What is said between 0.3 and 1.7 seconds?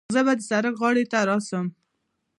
د سړک غاړې ته راسم.